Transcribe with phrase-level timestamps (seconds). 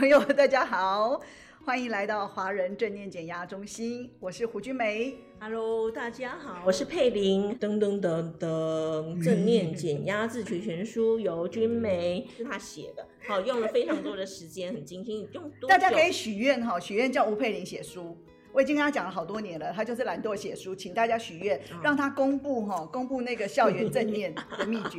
[0.00, 1.20] 朋友，大家好，
[1.62, 5.14] 欢迎来到华人正念减压中心，我是胡君梅。
[5.38, 7.54] Hello，大家好，我是佩玲。
[7.58, 15.28] 噔噔噔噔，正念减压自取全书由君梅是他写的，好，用了非常多的时间，很精心。
[15.34, 15.68] 用多？
[15.68, 18.16] 大家可以许愿哈，许愿叫吴佩玲写书。
[18.52, 24.98] 我已经跟他讲了好多年了，他就是懒惰写书，请大家许愿，让他公布哈，公布那个校园正念的秘诀。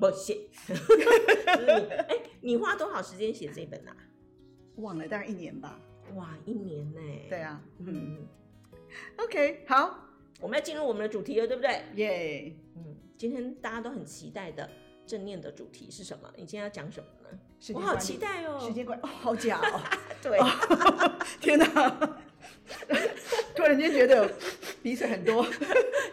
[0.00, 0.40] 不写，
[2.08, 3.94] 哎，你花多少时间写这本啊？
[4.76, 5.78] 忘了，大概一年吧。
[6.14, 7.00] 哇，一年呢？
[7.28, 8.26] 对啊，嗯
[9.18, 10.08] ，OK，好，
[10.40, 11.82] 我们要进入我们的主题了，对不对？
[11.96, 14.68] 耶嗯，今天大家都很期待的
[15.06, 16.28] 正念的主题是什么？
[16.34, 17.38] 你今天要讲什么呢？
[17.74, 19.80] 我好期待哦，时间管理，哦，好假哦，
[20.22, 20.38] 对，
[21.40, 22.18] 天哪！
[23.54, 24.32] 突然间觉得
[24.82, 25.46] 鼻水很多，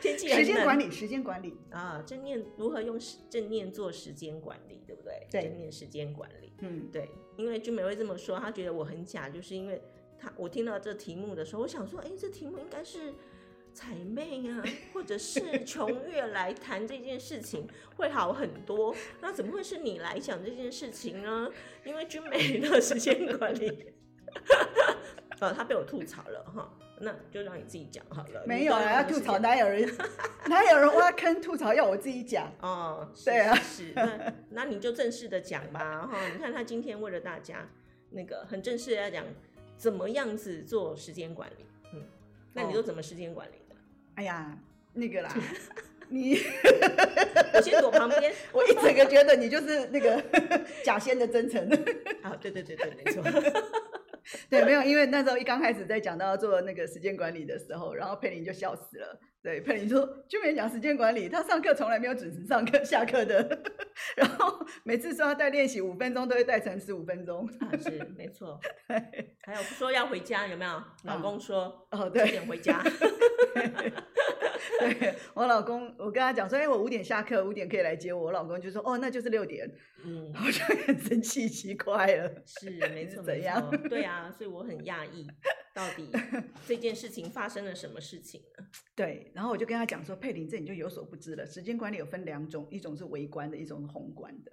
[0.01, 5.27] 天 气 时间管理，时间管理啊，正念如何用正念做时间管理，对不对？
[5.31, 7.09] 对，正念时间管理，嗯，对。
[7.37, 9.81] 因为君美会这么说，他觉得我很假，就是因为
[10.19, 13.13] 他我听到这题目的时候，我想说，哎，这题目应该是
[13.73, 21.49] 彩妹啊， 或者是琼月来谈这件事情会好很多，那怎么会是你来讲这件事情呢？
[21.85, 23.93] 因为君美的时间管理。
[25.39, 28.43] 呃，他被我吐槽了哈，那就让你自己讲好了。
[28.45, 29.89] 没有啊，要吐槽哪有人
[30.47, 33.09] 哪有人挖坑吐槽要我自己讲哦？
[33.25, 36.27] 对啊，是那那你就正式的讲吧哈。
[36.33, 37.69] 你看他今天为了大家
[38.11, 39.25] 那个很正式的要讲
[39.77, 42.03] 怎么样子做时间管理，嗯，
[42.53, 43.75] 那你都怎么时间管理的？
[44.15, 44.57] 哎呀，
[44.93, 45.31] 那个啦，
[46.09, 46.37] 你
[47.53, 50.23] 我先躲旁边，我一整个觉得你就是那个
[50.83, 51.69] 假仙的真诚。
[52.23, 53.21] 啊，对对对对，没错。
[54.49, 59.19] 对，没有，因为那时候一刚开始在讲到做那个时间管理的时候，然后佩林就笑死了。
[59.41, 63.61] 对，佩林说就没讲时间管理，他上课从来没有准时上课下课的，
[64.17, 67.47] 然后每次说要带练习五分钟，都会带成十五分钟。
[67.59, 68.59] 啊，是没错。
[68.89, 70.83] 对还有说要回家，有没有？
[71.03, 72.83] 老公说哦，对，几点回家？
[74.79, 78.25] 对，我老公，我跟他讲说，哎，我五点下课，五点可以来接我。
[78.25, 79.69] 我老公就说，哦，那就是六点。
[80.03, 82.43] 嗯，好像很生气，奇怪了。
[82.45, 83.69] 是， 没错，怎样？
[83.89, 85.27] 对啊，所以我很讶异，
[85.73, 86.09] 到底
[86.65, 88.65] 这件事情发生了什么事情呢？
[88.95, 91.45] 对，然后我就跟他讲说，佩玲，这你就有所不知了。
[91.45, 94.51] 时间管理有分两种，一种是微观的，一种是宏观的。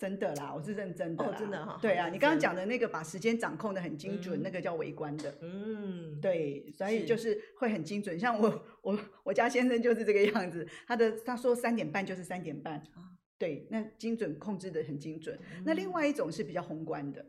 [0.00, 1.78] 真的啦，我是认真的啦，哦、真的哈。
[1.82, 5.34] 对啊，你刚刚讲的那个把时间掌控的很精准，嗯、那个叫微观的。
[5.42, 8.18] 嗯，对，所以就是会很精准。
[8.18, 12.76] 像我我我家先生就是这个样子，他的他说三点半就是三点半。
[12.94, 15.38] 啊、对，那精准控制的很精准。
[15.54, 17.22] 嗯、那另外一种是比较宏观的。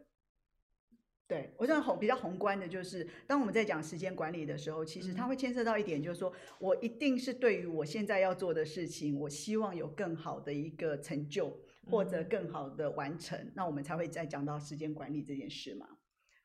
[1.32, 11.58] 对，我认为比较宏观的就是，当我们在讲时间管理的时候，其实它会牵涉到一点，就是说我一定是对于我现在要做的事情，我希望有更好的一个成就。
[11.90, 15.88] 或者更好的完成，嗯、那我们才会再讲到时间管理这件事嘛。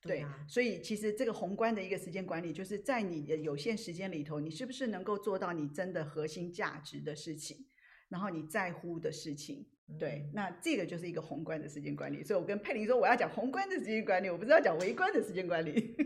[0.00, 7.66] 对，对啊、所以其实这个宏观的一个时间管理，就是在你的有限时间里头，你是不是能够做到你真的核心价值的事情，
[8.08, 9.66] 然后你在乎的事情。
[9.98, 12.22] 对，嗯、那这个就是一个宏观的时间管理。
[12.22, 15.96] 所以我跟佩玲说，我要讲宏观的时间管理，我不是要讲微观的时间管理。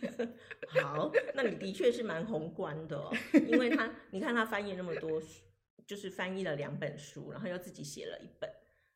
[0.82, 3.12] 好，那你的确是蛮宏观的、哦，
[3.48, 5.42] 因为他，你看他翻译那么多书。
[5.86, 8.48] 就是翻译了两本书，然后又自己写了一本。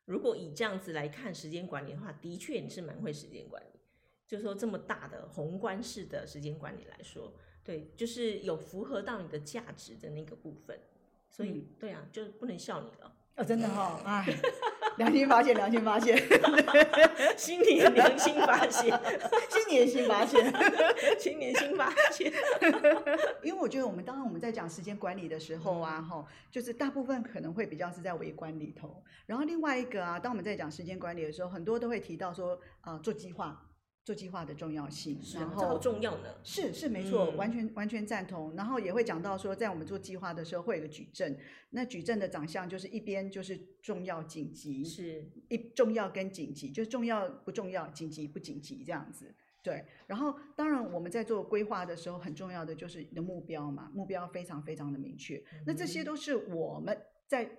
[0.04, 3.80] 如果以这样子来看时间管理的话，的确你是蛮会时间管理。
[4.28, 7.34] 就是说这么大的宏观式的时间管理来说，
[7.64, 10.78] 对，就是有符合到你的价值的那个部分。
[11.28, 13.16] 所以，嗯、对啊，就不能笑你了。
[13.36, 14.24] 哦，真的哈、哦， 哎，
[14.96, 16.16] 良心发现，良心发现，
[17.36, 19.00] 新年良心发现，
[19.50, 20.52] 新年新发现，
[21.18, 22.32] 新年新发现。
[23.42, 33.60] 因为我觉得我们当然我们在讲时间管理的时候啊，哈、嗯，就是大部分可能会比较是在微观里头，然后另外一个啊，当我们在讲时间管理的时候，很多都会提到说，啊、呃，做计划。
[34.04, 36.34] 做计划的重要性，是然后好重要呢。
[36.42, 38.54] 是是没错，嗯、完全完全赞同。
[38.54, 41.38] 然后也会讲到说，在我们做计划的时候，会有个矩阵。
[41.70, 49.34] 那矩阵的长相就是一边就是重要紧急，是一重要跟紧急，就是重要不重要，紧急不紧急这样子。
[49.62, 49.82] 对。
[50.06, 55.36] 然后当然我们在做规划的时候，很重要的就是你的目标嘛，目标非常非常的明确。
[55.54, 56.94] 嗯、那这些都是我们
[57.26, 57.50] 在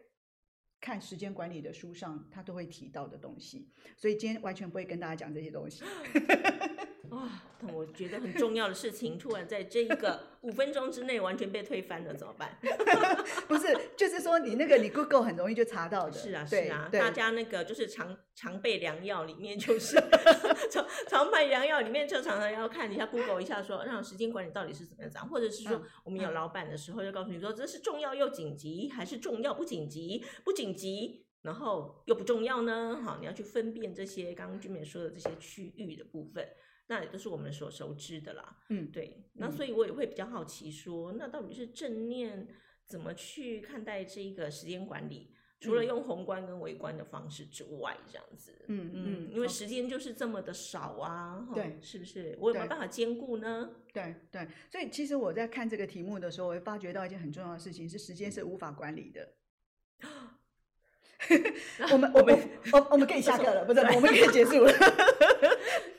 [0.86, 3.68] 看时间管理的书上，他都会提到的东西。
[3.98, 5.84] 所以今天完全不会跟大家讲这些东西。
[7.10, 7.30] 哇，
[7.74, 12.57] 我觉得很重要的事情，突然在这一个 五分钟之内完全被推翻了，怎么办？
[13.48, 16.12] 不是，就是说你那个你 Google 很容易就查到的。
[16.12, 19.96] 是啊，是啊，大家那个就是常常备良药里面就是
[20.69, 30.24] 常常备良药里面就常常要看一下 Google 一下说，让时间管理到底是怎么样，或者是说我们有老板的时候就告诉你说，这是重要又紧急，还是重要不紧急？
[30.44, 33.02] 不紧急，然后又不重要呢？
[33.04, 36.48] 好，你要去分辨这些刚刚君美说的这些区域的部分。
[36.88, 39.26] 那也都是我们所熟知的啦，嗯，对。
[39.34, 42.48] 那所以我也会比较好奇说，说那到底是正念
[42.86, 45.32] 怎么去看待这一个时间管理？
[45.62, 52.38] 除了用宏观跟微观的方式之外，这样子，嗯嗯，因为时间就是这么的少啊，对，是不是？
[52.40, 53.72] 我有没有办法兼顾呢？
[53.92, 59.34] 对对，所以其实我在看这个题目的时候，我会发觉到一件很重要的事情，是时间是无法管理的。
[61.92, 64.72] 我们 我们我我们可以下课了，不是， 我们可以结束了。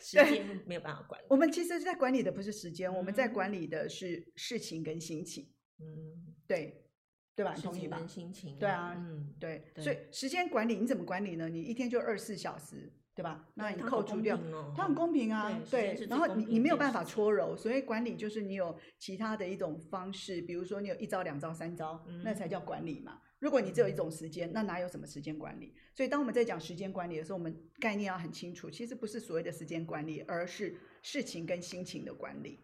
[0.07, 1.27] 时间没有办法管理。
[1.29, 5.51] 我们其实，在管理的不是时间，嗯、我们在管理的是事情跟心情。
[5.81, 6.87] 嗯，对，
[7.35, 7.53] 对吧？
[7.57, 8.07] 你同意吧？
[8.07, 9.65] 心情，对啊，嗯，对。
[9.75, 11.49] 对所以时间管理你怎么管理呢？
[11.49, 13.49] 你一天就二十四小时，对吧？
[13.55, 14.39] 那你扣除掉，
[14.77, 15.61] 它很公平啊。
[15.69, 23.21] 对，然后你你没有办法搓揉，所以管理就是你有其他的一种方式，比如说你有一招、两招、三招，嗯、那才叫管理嘛。
[23.39, 25.75] 如果你只有一种时间，那哪有什么时间管理？
[25.95, 32.61] 所以当我们在讲时间管理的时候，我们概念要很清楚，其实不是所谓的时间管理，而是事情跟心情的管理。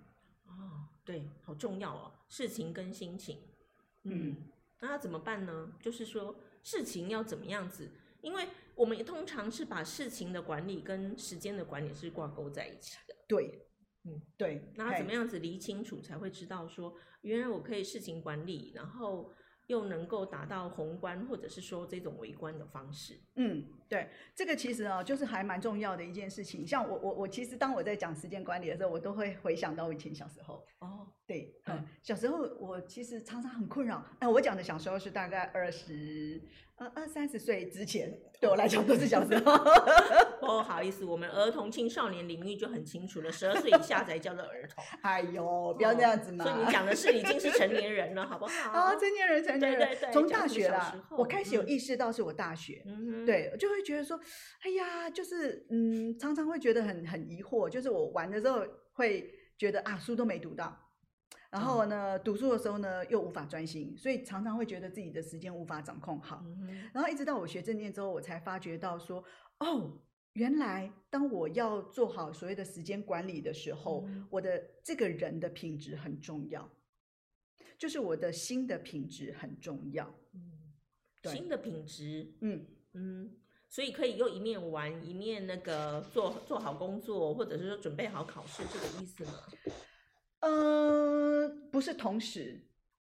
[0.47, 3.39] 哦，对，好重要哦，事情跟心情。
[4.05, 4.37] 嗯，嗯，
[4.81, 5.75] 那要怎么办呢？
[5.79, 7.91] 就是说事情要怎么样子？
[8.23, 13.15] 因为我们通常是把事情的管理跟时间的管理是挂钩在一起的。
[13.29, 13.67] 对，
[14.05, 14.73] 嗯，对。
[14.77, 19.31] 那怎么样子理清楚，才会知道说，原来我可以事情管理，然后。
[19.67, 26.67] 又能够达到宏观或者是说这种微观的方式，嗯，对，这个其实啊，就是还蛮重要的一件事情。
[26.67, 30.67] 像我我我其实当我在讲时间管理的时候，我都会回想到我以前小时候。
[30.81, 31.02] 哦，
[31.33, 34.05] 对，嗯，嗯，小时候我其实常常很困扰。
[34.19, 36.41] 哎，我讲的小时候是大概二十。
[36.97, 39.57] 二三十岁之前，对我来讲都是小时候。
[40.41, 44.83] 不 好意思，我们儿童青少年领域就很清楚了，十二岁以下才叫做儿童。
[45.03, 46.45] 哎呦，不要这样子嘛！
[46.45, 48.73] 所以你讲的是已经是成年人了，好不好？
[48.73, 49.79] 啊，成年人，成年人。
[49.91, 54.19] 对对对，从大学啦，我开始有意识到是我大学，嗯、对，就会觉得说，
[54.65, 60.77] 哎呀，就是嗯，常常会觉得很很疑惑，就是我玩的时候会觉得啊，书都没读到。
[61.53, 66.43] 然后呢，读书的时候呢，又无法专心，所以常常会觉得自己的时间无法掌控好。
[66.47, 69.23] 嗯、然后一直到我学正念之后，我才发觉到说，
[69.59, 70.01] 哦，
[70.33, 76.67] 原来当我要做好所谓的时间管理的时候，嗯、我的这个人的品质很重要，
[77.77, 80.07] 就是我的心的品质很重要。
[80.33, 80.73] 嗯，
[81.21, 83.37] 对心的品质，嗯嗯，
[83.69, 89.33] 所以可以又一面玩一面那个做做好工作，或者是说准备好考试，这个意思吗？
[90.41, 90.72] 呃，不
[91.83, 92.59] 是同时，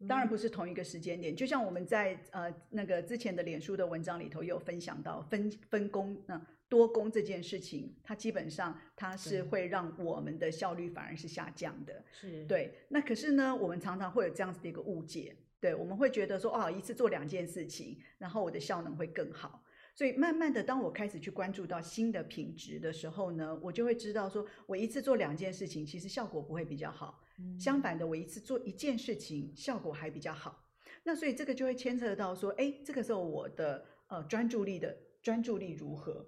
[0.07, 1.35] 当然不是同一个时间点。
[1.35, 12.05] 嗯、就像我们在呃那个之前的脸书的文章里头也有分享到分分工，那、呃、多工这件事情，它基本上它是会让我们的效率反而是下降的。
[12.13, 12.73] 是对。
[12.89, 19.65] 那可是呢，我们常常会有这样子的一个误解，对，我们会觉得说，哦，一次做两件事情，然后我的效能会更好。
[19.95, 27.21] 所以慢慢的，当我开始去关注到新的品质的时候呢，我就会知道说，我一次做两件事情，其实效果不会比较好。
[27.59, 30.65] 相反的，我一次做一件事情，效果还比较好。
[31.05, 36.27] 那所以这个就会牵扯到说，哎，这个时候我的呃专注力的专注力如何，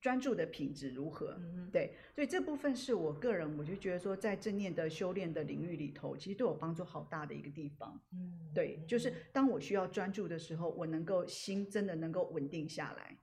[0.00, 1.36] 专注的品质如何？
[1.38, 1.94] 嗯，对。
[2.14, 7.98] 所以这部分是我个人，我就觉得说，在正念的修炼的领域里头，其实对我帮助好大的一个地方。
[8.12, 13.16] 嗯，对，就是当我需要专注的时候，我能够心真的能够稳定下来。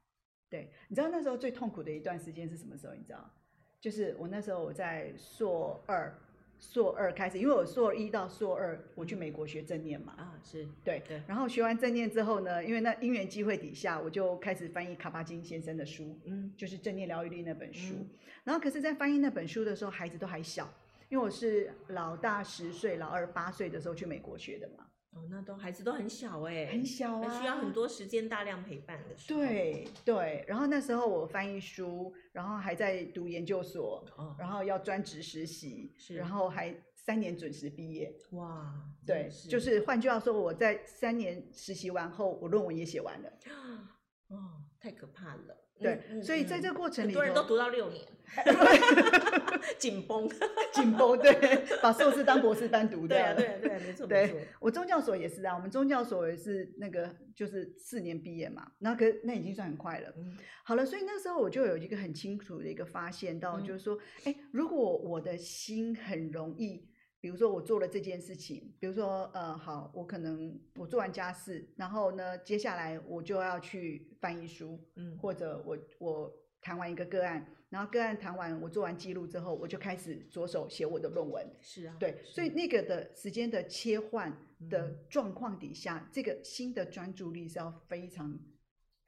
[0.49, 2.95] 对，你知道那时候最痛苦的一段时间是什么时候？
[2.95, 3.29] 你知道，
[3.79, 6.17] 就是我那时候我在硕二。
[6.59, 10.13] 硕二开始，因为我硕一到硕二，我去美国学正念嘛。
[10.17, 11.21] 啊，是对对。
[11.27, 17.93] 然后学完正念之后呢，因为那因缘机会底下，我就开始翻译卡巴金先生的书，嗯，就是《正念疗愈力》那本书。
[17.95, 18.09] 嗯、
[18.43, 20.67] 然后，可是，在翻译那本书的时候，孩子都还小，
[21.09, 24.86] 因为我是老大十岁，老二八岁的时候去美国学的嘛。
[25.11, 29.39] 哦，那都孩子都很小哎、欸，很小啊，还需要很多时间，大量陪伴的时候。
[29.39, 36.75] 对对，然后那时候我翻译书，然后还在读研究所，哦、然后要专职实习，是然后还。
[37.07, 38.83] 三年准时毕业，哇！
[39.05, 43.29] 对，就是换句话说，我在三年实习完后，我论文也写完了。
[44.27, 45.57] 哦，太可怕了。
[45.79, 48.05] 对，所以在这个过程里，很多人都读到六年，
[49.77, 50.27] 紧绷，
[50.73, 54.39] 紧绷，对，把硕士当博士班读的，对啊，对啊，对啊，没错，没错。
[54.59, 60.13] 我宗教所也是啊，我们宗教所也是那个就是四年毕业嘛，那可那已经算很快了。
[60.63, 66.87] 好了，所以那时候我就有一个很清楚的一个发现到，就是说，哎，如果我的心很容易。
[67.27, 81.45] 比如说我做了这件事情，比如说呃好，我可能我做完家事，然后呢，接下来我就要去翻译书，嗯，或者我我谈完一个个案，然后个案谈完，我做完记录之后，我就开始着手写我的论文。
[81.59, 84.33] 是啊，对，所以那个的时间的切换
[84.69, 88.39] 的状况底下，嗯，这个新的专注力是要非常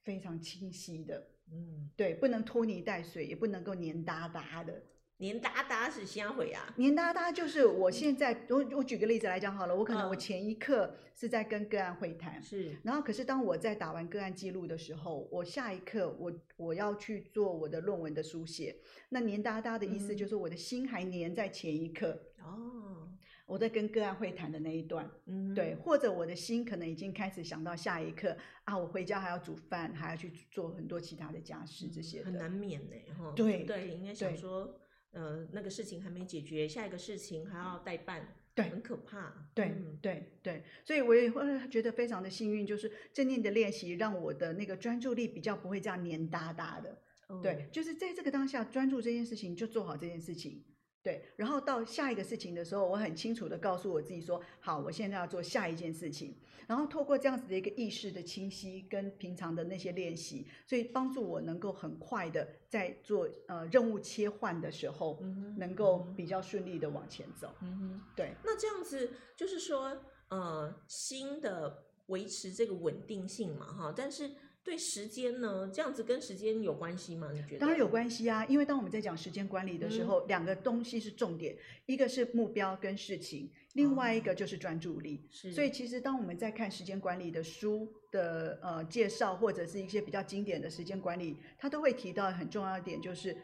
[0.04, 4.84] 非常清晰的，嗯，对，不能拖泥带水，也不能够黏哒哒的。
[5.20, 6.74] 黏哒哒是虾回啊！
[6.78, 18.78] 黏哒哒就是我现在，我我举个例子来讲好了，我可能我前一刻是在跟个案会谈，是，然后可是当我在打完个案记录的时候，我下一刻我我要去做我的论文的书写，
[19.10, 23.10] 那黏哒哒的意思就是我的心还黏在前一刻哦，
[23.46, 34.80] 我在跟个案会谈的那一段，嗯，对，或者我的心可能已经开始想到下一刻啊，我回家还要煮饭，还要去做很多其他的家事这些，很难免呢，哈，对对，应该想说。
[35.12, 39.50] 呃，那个事情还没解决，下一个事情还要待办，对，很可怕。
[39.56, 47.02] 对、嗯、对对，所以我也会觉得非常的幸运，就是正念的练习让我的那个专注力比较不会这样黏哒哒的。
[47.28, 50.64] 哦、对，就是在这个当下专注这件事情，就做好这件事情。
[51.10, 56.36] 对，然后到下一个事情的时候，我很清楚的告诉我自己说：好，我现在要做下一件事情。
[56.68, 65.20] 然后透过这样子的一个意识的清晰，跟平常的那些练习，所以帮助我能够很快的在做呃任务切换的时候，
[65.58, 67.56] 能够比较顺利的往前走。
[67.62, 68.36] 嗯哼，对。
[68.44, 69.98] 那这样子就是说，
[70.28, 74.30] 呃，新的维持这个稳定性嘛，哈，但是。
[74.64, 77.32] 对时间呢，这样子跟时间有关系吗？
[77.34, 77.60] 你觉得？
[77.60, 85.26] 当然有关系啊，因为当我们在讲时间管理的时候，嗯、两个东西是重点，一个是目标跟事情，另外一个就是专注力。
[85.32, 93.36] 是、哦，所以其实当我们在看时间管理的书的呃介绍，或者是一些比较经典的时间管理，它都会提到很重要的点，就是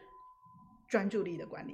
[0.86, 1.72] 专注力的管理。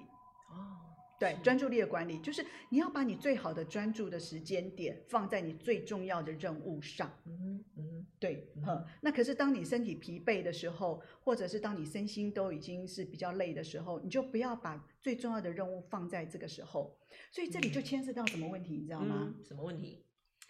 [0.51, 0.92] 哦。
[1.23, 7.17] 对，专注力的管理就是你要把你最好的专注的时间点放在你最重要的任务上。
[7.27, 8.85] 嗯嗯，对，嗯。
[9.01, 16.99] 那可是当你身体疲惫的时候，或者是当你身心都已经是比较累的时候，你就不要把最重要的任务放在这个时候。
[17.31, 19.33] 所以这里就牵涉到什么问题，你知道吗？
[19.45, 20.05] 什么问题？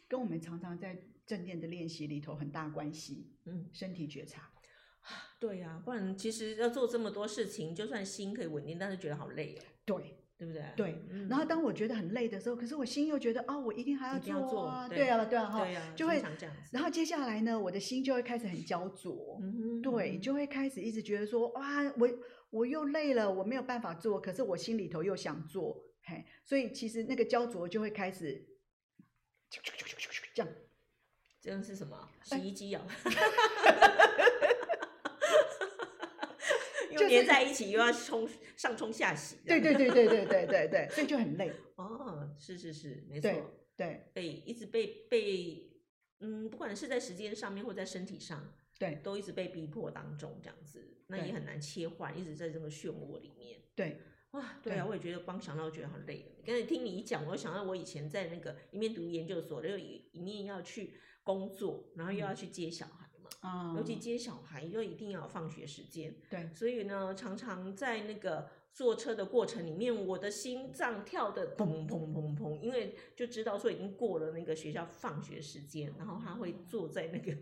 [0.09, 3.31] 跟我们常常在正念的练习里头很大关系。
[3.45, 4.51] 嗯，身体觉察。
[5.39, 9.63] 对呀，不然其实要做这么多事情，就算心可以稳定，但是觉得好累哦。
[9.85, 10.17] 对。
[10.43, 10.65] 对不对？
[10.75, 16.21] 对，嗯、然后当我觉得很累的时候，可是我心又觉得啊、哦，我一定还要做啊，做啊对，对啊，对啊，哈，就会
[16.73, 22.09] 然后接下来呢，我的心就会开始很焦灼，嗯、对，就会开始一直觉得说，哇，我
[22.51, 28.45] 我又累了，我没有办法做，可是我心里头又想做，嘿，所以其实那个焦灼就会开始，
[30.35, 30.53] 这样，
[31.41, 32.09] 这样是什么？
[32.25, 32.85] 洗衣机啊。
[36.97, 41.53] 就连在一起又要冲上冲下洗，对对对对对对对对，所以就很累。
[41.77, 43.45] 哦，是是是，没错，对
[43.77, 45.71] 对，被一直被被，
[46.21, 53.61] 嗯，不管是在时间上面或在身体上，对，都一直被逼迫当中这样子，那也很难切换，一直在这个漩涡里面。
[53.75, 53.99] 对，
[54.33, 56.37] 哇，对啊，我也觉得光想到觉得好累。
[56.45, 63.02] 刚才听你一讲，我想到我以前在那个一面读研究所，又一一面要去工作，然后又要去接小孩。
[63.41, 77.37] 啊，尤其接小孩又一定要放学时间，对，所以呢，常常在那个坐车的过程里面，我的心脏跳得砰砰砰砰，因为就知道说已经过了那个学校放学时间，然后他会坐在那个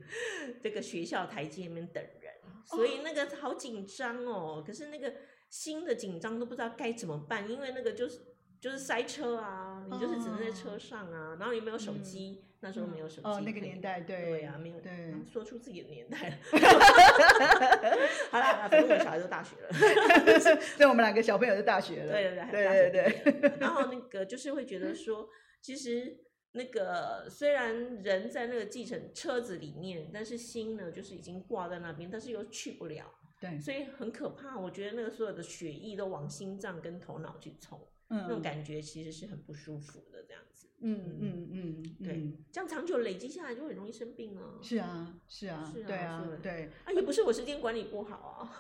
[0.62, 2.32] 这个学校台阶里面等人，
[2.64, 4.64] 所以那个好紧张哦。
[4.66, 5.12] 可是那个
[5.50, 8.20] 心的紧张都不知道该怎么办，因为那个就是
[8.58, 12.44] 就是塞车啊，你就是只能在车上啊，然后你没有手机？
[12.62, 16.36] 那时候没有手机、嗯、哦，那个年代 对对呀、啊，没有对、嗯，说出自己的年代了。
[18.30, 19.68] 好了，反正我们小孩都大学了，
[20.76, 23.58] 对，我们两个小朋友都大学了，对对对对对对。
[23.58, 25.28] 然后那个就是会觉得说，
[25.62, 26.18] 其实
[26.52, 33.06] 那个虽然人在那个继承车子里面，但是心呢就是已经挂在那边，但是又去不了，
[33.40, 34.58] 对，所以很可怕。
[34.58, 40.49] 我觉得那个所有的血液都往心脏跟头脑去冲，嗯，那种感觉其实是很不舒服的，这样子。
[40.82, 44.56] 嗯嗯嗯，对嗯，这样长久累积下来就很容易生病啊。
[44.62, 46.70] 是啊，是啊，是啊，对啊，对。
[46.84, 48.50] 啊，也不是我时间管理不好啊。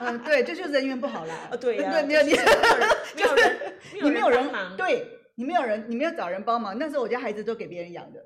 [0.00, 1.48] 嗯，对，这就是人缘不好啦。
[1.50, 2.32] 啊， 对呀，对，没有你，
[3.14, 6.76] 没有人，你没有人忙，对你没有人，你没有找人帮忙。
[6.78, 8.24] 那时候我家孩子都给别人养的。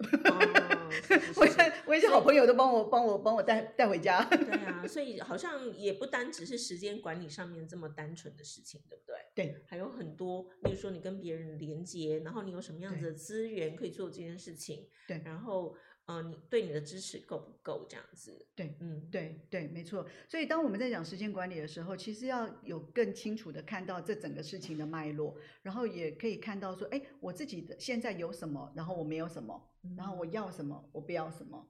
[1.96, 4.24] 一些好朋友都帮我帮我帮我带带回家。
[4.24, 9.14] 对啊，所以好像也不单只是时间管理上面这么单纯的事情，对不对？
[9.34, 15.76] 对，还有很多，比如说你跟别人连接，然后你有什么样子的资源可以做这件事情，对，然后。
[16.06, 17.86] 呃，你对你的支持够不够？
[17.88, 20.04] 这样子，对，嗯，对，对，没错。
[20.28, 31.68] 所以当我们在讲时间管理的时候，其实要有更清楚的看到这整个事情的脉络，然后也可以看到说，哎，我自己的现在有什么，然后我没有什么，然后我要什么，我不要什么。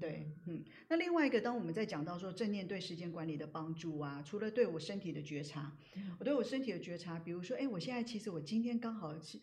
[0.00, 0.64] 对，嗯。
[0.88, 5.76] 那另外一个，当我们在讲到说正念对时间管理的帮助啊，除了对我身体的觉察，
[6.18, 9.38] 我对我身体的觉察，比如说，哎，我现在其实我今天刚好是。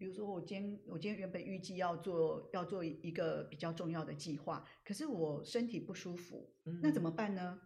[0.00, 6.48] 比如说，我今天我今天原本预计要做要做一个比较重要的计划，可是我身体不舒服，
[6.80, 7.58] 那怎么办呢？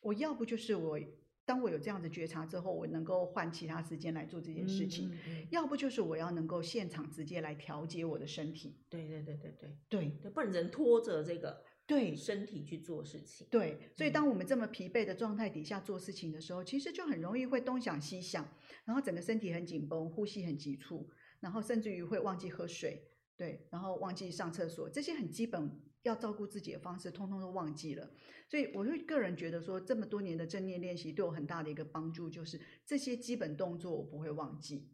[0.00, 1.00] 我要不就是我
[1.44, 5.10] 当我有这样的觉察之后，我能够换其他时间来做这件事情；
[5.50, 8.76] 要不就是我要能够现场直接来调节我的身体。
[8.88, 13.44] 对对对对对对，对，不能人拖着这个对身体去做事情。
[13.50, 18.46] 对，所以当我们这么疲惫的状态底下做事情的时候，其实就很容易会东想西想，
[18.84, 21.10] 然后整个身体很紧绷，呼吸很急促。
[21.40, 25.68] 然后甚至于会忘记喝水，对，然后忘记上厕所，这些很基本
[26.02, 28.08] 要照顾自己的方式，通通都忘记了。
[28.48, 34.88] 所以，我会个人觉得说，这么多年的正念练习对我很大的一个帮助，就是这些基本动作我不会忘记。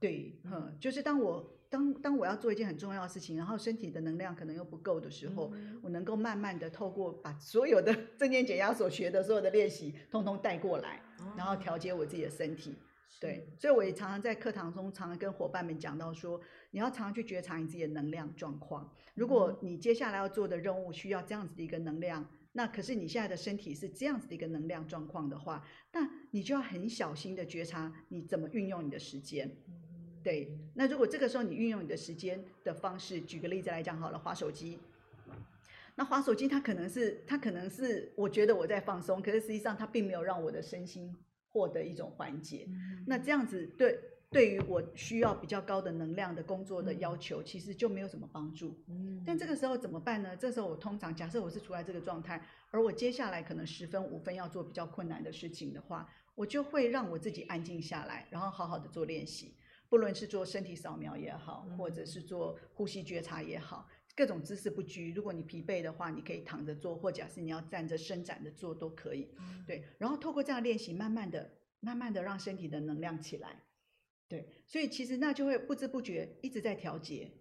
[0.00, 11.02] 对，嗯，就是当我当当我要做一件很重要的事情，然后身体的能量可能又不够的时候，嗯、我能够慢慢的透过把所有的正念减压所学的所有的练习，通通带过来，
[11.36, 12.74] 然后调节我自己的身体。
[13.20, 18.88] 对，所以我也常常在课堂中，常常跟伙伴们讲到说，你要常常去觉察你自己的能量状况。
[19.14, 29.50] 如果你接下来要做的任务需要这样子的一个能量，那可是你现在的身体是这样子的一个能量状况的话，那你就要很小心的觉察你怎么运用你的时间。
[30.22, 34.78] 对，那如果这个时候你运用你的时间的方式，举个例子来讲好了，划手机。
[35.94, 41.16] 那划手机它可能是它可能是我觉得我在放松，可是实际上它并没有让我的身心。
[41.50, 43.98] 获得一种缓解，嗯、那这样子对
[44.30, 48.78] 对于我需要比较高的能量的工作的要求，嗯、其实就没有什么帮助。
[48.86, 50.36] 嗯，但这个时候怎么办呢？
[50.36, 59.54] 这时候我通常假设我是处在这个状态，而我接下来可能十分五分要做比较困难的事情的话，我就会让我自己安静下来，然后好好的做练习，
[59.88, 63.88] 不论是做身体扫描也好，或者是做呼吸觉察也好。
[64.14, 69.32] 各种姿势不拘，如果你疲惫的话，你可以躺着做，或者是你要站着伸展着做都可以。
[69.64, 73.62] 对，然后透过这样练习，慢慢的、慢慢的让身体的能量起来。
[74.26, 77.37] 对，所以其实那就会不知不觉一直在调节，嘿，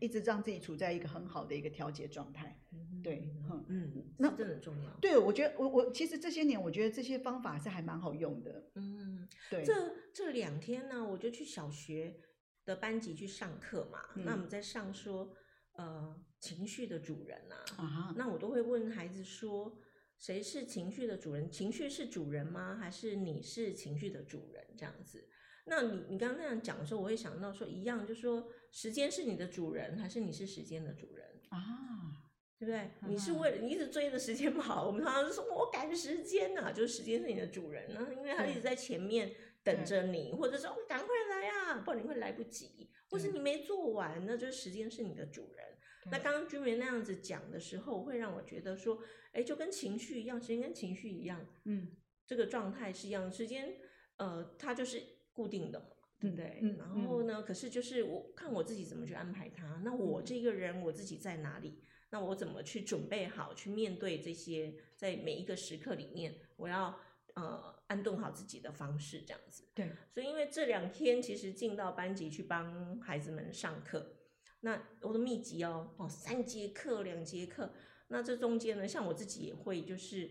[0.00, 2.60] 一直让自己处在一个很好的一个调节状态。
[3.02, 4.90] 对，嗯嗯，那真的很重要。
[5.00, 8.70] 对，我觉得我我其实这些年，我觉得这些方法是还蛮好用的。
[8.74, 9.64] 嗯，对。
[9.64, 12.20] 这这两天呢，我就去小学
[12.64, 15.34] 的班级去上课嘛，嗯、那我们在上说。
[15.78, 18.14] 呃，情绪的主人呐、啊，uh.
[18.16, 19.78] 那我都会问孩子说，
[20.18, 21.50] 谁是情绪的主人？
[21.50, 22.78] 情绪是主人吗？
[22.80, 24.66] 还是你是情绪的主人？
[24.74, 25.28] 这样子，
[25.66, 32.58] 那你你刚刚那样讲的时候，我会想到说，一样，就是说，时间是你的主人，还是你是时间的主人啊？Uh.
[32.58, 33.08] 对不对？Uh.
[33.08, 42.90] 你是为了你一直追着时间跑，我们常常就说我赶时间呐、啊，就是时间是你的主人呢，因为他一直在前面等着你，或者说哦，赶快来呀、啊，不然你会来不及。
[43.08, 45.64] 或是你没做完，那就是时间是你的主人。
[46.10, 49.00] 那刚刚君梅那样子讲的时候，会让我觉得说，
[49.32, 53.76] 哎，就跟情绪一样，时间跟情绪一样，嗯，这个状态是一样，时间，
[54.16, 55.00] 呃，它就是
[55.36, 55.86] 固定的嘛，
[56.18, 56.58] 对不对？
[56.62, 59.80] 嗯、然后呢，嗯、可是就是我看我自己怎么去安排它。
[59.84, 61.82] 那我这个人我自己在哪里？
[62.10, 64.74] 那我怎么去准备好去面对这些？
[64.96, 66.98] 在每一个时刻里面，我要。
[67.36, 69.62] 呃，安顿好自己的方式，这样子。
[69.74, 74.16] 对，所以因为这两天其实进到班级去帮孩子们上课，
[74.60, 77.74] 那我的密集哦，哦，三节课，两节课。
[78.08, 80.30] 那这中间呢，像我自己也会，就是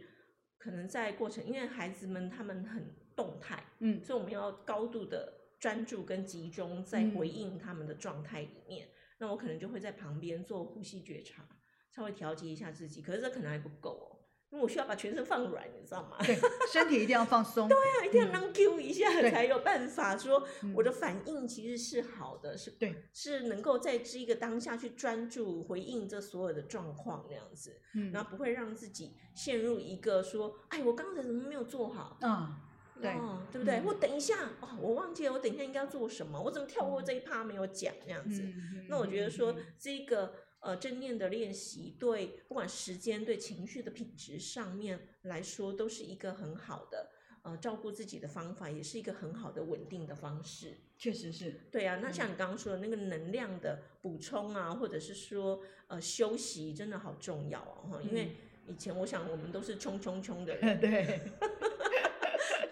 [0.57, 8.88] 可能在过程，因为孩子们他们很动态，嗯，所以我们要高度的专注跟集中在回应他们的状态里面。
[8.88, 11.47] 嗯、那我可能就会在旁边做呼吸觉察，
[11.89, 13.01] 稍微调节一下自己。
[13.01, 14.15] 可是这可能还不够哦。
[14.51, 16.15] 我需要把全身放软，你知道吗？
[16.23, 16.38] 对，
[16.71, 17.67] 身体一定要放松。
[17.67, 32.62] 对啊，一定要让 Q 一下，才有办法说我的反应其实是好的，是，对，是能够在这一个当下去专注回应这所有的状况那样子，嗯，然后不会让自己陷入一个说，哎，我刚才怎么没有做好啊？
[33.01, 33.13] 对，
[33.51, 33.81] 对不对？
[33.86, 36.41] 我等一下，哦，我忘记了，我等一下应该要做什么？
[36.41, 38.43] 我怎么跳过这一趴没有讲那样子？
[38.89, 40.34] 那我觉得说这个。
[40.62, 47.12] 呃，正念的练习对不管时间对情绪的品质上面来说，都是一个很好的
[47.43, 50.75] 呃照顾自己的方法，也是一个很好的稳定的方式。
[50.97, 51.62] 确实是。
[51.71, 58.01] 对啊，那像你刚刚说的那个能量的补充啊，或者是说呃休息，真的好重要哦。
[58.01, 58.36] 因为
[58.67, 61.21] 以前我想我们都是冲冲冲的人， 对，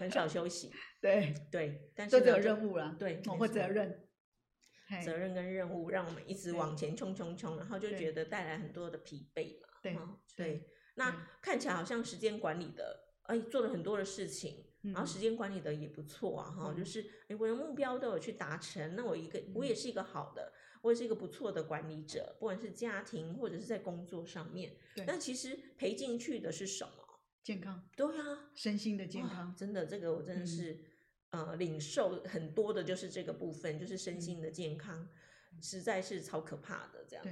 [0.04, 0.70] 很少休息。
[1.02, 4.00] 对对，但是都有任务了，对，或责任。
[5.02, 9.68] 责任跟任务让我们一直往前冲冲冲，然后就觉得带来很多的疲惫嘛。
[9.82, 9.96] 对
[10.36, 24.76] 对，那看起来好像时间管理的，哎，做了很多的事情，然后时间管理的也不错啊，哈，就是哎，我的目标都有去达成，那我一个我也是一个好的，我也是一个不错的管理者，不管是家庭或者是在工作上面。
[24.94, 27.03] 对，那其实赔进去的是什么？
[27.44, 27.80] 健康。
[27.94, 30.80] 对啊，身心的健康，真的，这个我真的是。
[31.30, 35.08] 呃，领受很多的就是这个部分，就是身心的健康，
[35.52, 37.24] 嗯、实在是超可怕的这样。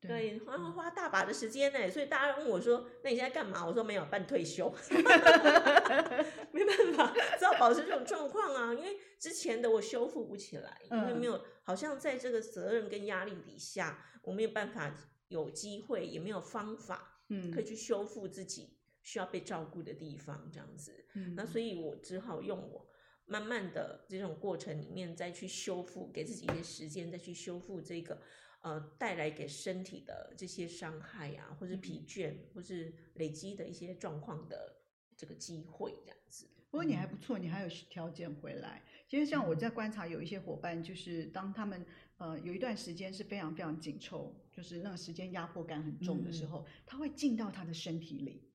[0.00, 4.74] 对，对，花花大把的时间呢，所以大家问我说：“那你现在干嘛？”我说：“没有，办退休。”
[6.52, 14.96] 没办法，只好保持这种状况啊，因为之前的我修复不起来，因为没有，好像在这个责任跟压力底下，我没有办法
[15.28, 21.04] 有机会，也没有方法，嗯，可以去修复自己需要被照顾的地方，这样子。
[21.14, 22.86] 嗯，那所以我只好用我。
[23.26, 28.20] 慢慢的这种过程里面，再去修复，给自己一些时间，再去修复这个，
[28.60, 34.74] 呃，带来给身体的这些伤害啊，或是疲倦，或是累积的一些状况的
[35.16, 36.48] 这个机会，这样子。
[36.72, 38.82] 不过你还不错，你还有条件回来。
[39.06, 41.86] 其实像我在观察，有一些伙伴，就是当他们
[42.16, 48.49] 呃有一段时间是非常非常紧凑，就是那个时间压迫感很重的时候，嗯、他会进到他的身体里，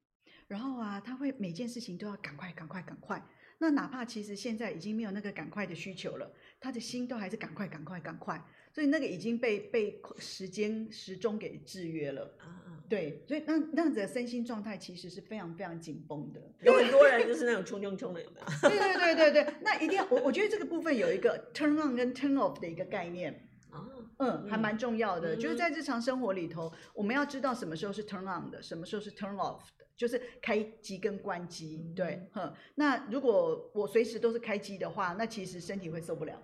[0.47, 3.23] 然后啊，他会每件事情都要赶快、赶快、赶快。
[3.57, 6.29] 那哪怕其实现在已经没有那个赶快的需求了，
[6.59, 12.35] 他的心都还是赶快、赶快、赶快，所以那个已经被被时间时钟给制约了。
[12.37, 16.41] 啊，对，所以那那样子的身心状态其实是非常非常紧绷的。
[16.63, 18.45] 有很多人就是那种冲冲冲的，有没有？
[18.69, 23.47] 对对对对对，那一定要我我觉得这个部分有一个 turn on 跟 turn off 的一个概念。
[23.69, 23.87] 啊，
[24.19, 29.84] 嗯，还蛮重要的，就是在日常生活里头，我们要知道什么时候是 turn on 的，什么时候是 turn off 的。
[29.97, 32.53] 就是开机跟关机，嗯、对，哼。
[32.75, 36.41] 那如果我随时都是开机的话，那其实身体会受不了，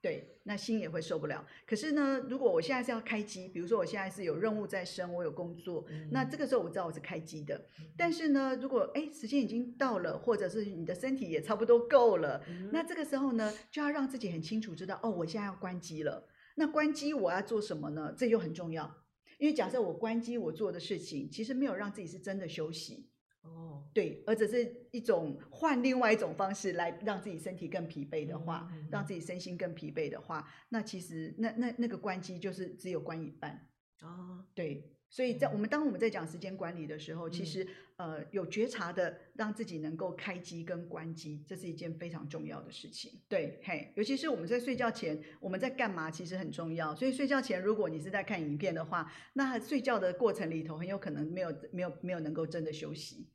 [0.00, 1.44] 对，那心也会受不了。
[1.66, 7.56] 可是呢，如果我现在是要开机，比如说我现在是有任务在身，我有工作，嗯、那这个时候我知道我是开机的。
[7.80, 16.28] 嗯、但是呢，如果哎时间已经到了，或者是你的身体也差不多够了，嗯、那这个时候呢，就要让自己很清楚知道，哦，我现在要关机了。
[16.54, 18.14] 那关机我要做什么呢？
[18.16, 18.90] 这又很重要。
[19.38, 23.10] 因为假设我关机，我做的事情其实没有让自己是真的休息
[23.42, 29.06] 哦，对，而只是一种换另外一种方式来让自己身体更疲惫的话，嗯嗯嗯，让。
[29.06, 33.68] 自己身心更疲惫的话，那其实那那那个关机就是只有关一半。
[34.02, 34.95] 哦，对。
[35.08, 37.66] 所以在我们当我们在讲时间管理的时候，嗯、其实
[37.96, 43.12] 呃有觉察的让自己能够开机跟关机，这是一件非常重要的事情。
[43.28, 46.94] 对，嘿，尤其是我们在睡觉前我们在干嘛，其实很重要。
[46.94, 53.28] 所以睡觉前如果你是在看影片的话，那睡觉的过程里头很有可能没有没有没有能够真的休息，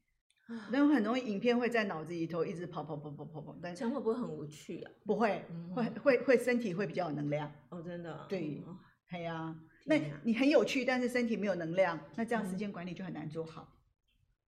[0.72, 4.92] 然后很容易影片会在脑子里头一直跑跑跑跑跑跑，但这样会不会很无趣啊？
[5.06, 8.62] 不会，嗯、会会会身体会比较有能量哦，真的，对，
[9.08, 9.56] 嘿呀、啊。
[9.86, 13.78] 那你很有趣，但是身体没有能量，那这样时间管理就很难做好。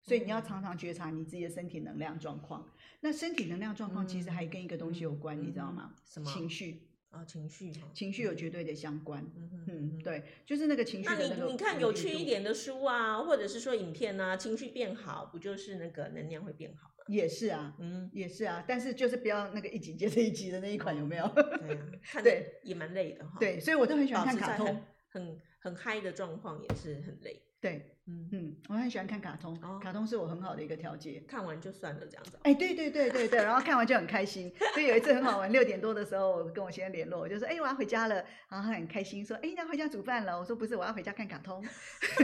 [0.02, 2.69] 所以你要常常觉察你自己的身体能量状况。
[3.00, 5.93] 那身体能量状况其实还跟一个东西有关，你知道吗？
[6.06, 6.30] 什么？
[6.30, 9.26] 情绪啊，情绪，情绪有绝对的相关。
[9.67, 11.10] 嗯，对，就是那个情绪。
[11.10, 17.06] 那你你看有趣一点的书啊，或者是说影片啊，情绪变好，不就是那个能量会变好吗？
[17.08, 21.26] 也是啊，嗯，也是啊，但是就是不要那个一集接着一集的那一款，有没有？
[21.30, 23.38] 对啊， 看的也蛮累的哈。
[23.39, 24.84] 对，所以我都很喜欢看卡通。
[25.13, 32.32] 很很嗨的状况也是很累，对，嗯嗯，我很喜欢看卡通，哦、卡通是我很好的一个调节，看完就算了这样子。
[32.41, 34.52] 哎，对对对对对，然后看完就很开心。
[34.73, 38.15] 所以有一次很好玩，六点多的时候，我跟我先生联络，我就说，哎，我要回家了，
[38.49, 40.39] 然后他很开心说，哎，你要回家煮饭了？
[40.39, 41.63] 我说不是，我要回家看卡通。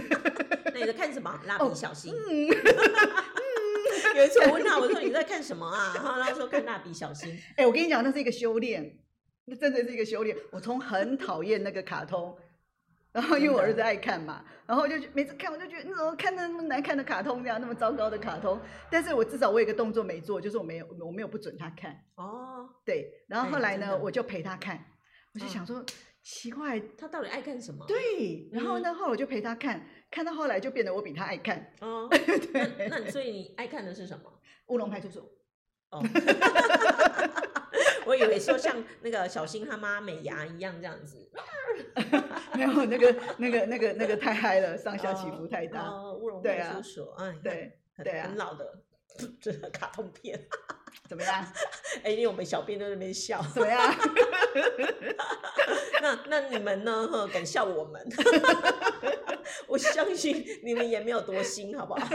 [0.73, 1.39] 那你在看什么？
[1.45, 2.11] 蜡笔小新。
[4.15, 5.93] 有一次我问他，我说你在看什么啊？
[5.93, 7.39] 然后他说看蜡笔小新。
[7.55, 8.97] 哎，我跟你讲，那是一个修炼，
[9.45, 10.35] 那真的是一个修炼。
[10.51, 12.35] 我从很讨厌那个卡通。
[13.11, 18.59] 然后因为我儿子爱看嘛，然后我就每次看我就觉得，你怎么看那么难看的卡通这样，那么糟糕的卡通？
[18.91, 21.99] 但是我至少我有一个动作没做，就是我没有我没有不准他看。
[22.15, 23.11] 哦，对。
[23.27, 24.79] 然后后来呢，我就陪他看，
[25.33, 25.83] 我就想说
[26.21, 27.83] 奇怪，他到底爱看什么？
[27.87, 28.47] 对。
[28.51, 31.73] 然后呢，后来我就陪他看，看到后来就变得我比他爱看。
[31.81, 32.87] 哦， 对。
[32.89, 34.31] 那所以你爱看的是什么？
[34.69, 35.23] 乌龙派出所。
[35.89, 36.03] 哦。
[38.05, 41.29] 我以为说像那个小新他妈美牙一样这样子，
[42.55, 45.87] 没有那个那个那个那个太嗨了，上下起伏太大。
[45.87, 48.81] 哦，乌龙派出所，哎，对对啊，很老的
[49.41, 50.39] 这个卡通片。
[51.07, 51.45] 怎么样？
[52.03, 53.93] 哎，因为我们小编都在那边笑，怎么样？
[56.01, 57.07] 那那你们呢？
[57.07, 58.03] 呵，敢笑我们？
[59.67, 62.07] 我相信你们也没有多心，好不好？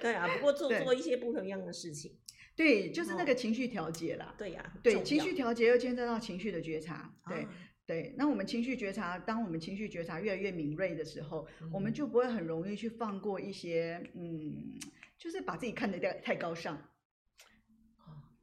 [0.00, 2.16] 对啊，不过做做一些不同样的事情。
[2.56, 4.34] 对，就是那个情绪调节啦。
[4.38, 7.12] 对呀，对，情绪调节又牵涉到情绪的觉察。
[7.26, 7.48] 对、啊、
[7.84, 14.78] 对，那我们情绪觉察，当我们情绪觉察越来越敏锐的时候，嗯、我们就不会很容易去放过一些，嗯，
[15.18, 16.80] 就是把自己看得太太高尚。